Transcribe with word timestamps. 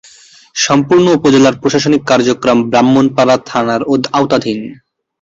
সম্পূর্ণ 0.55 1.05
উপজেলার 1.17 1.55
প্রশাসনিক 1.61 2.01
কার্যক্রম 2.05 2.57
ব্রাহ্মণপাড়া 2.71 3.35
থানার 3.49 3.81
আওতাধীন। 3.87 4.59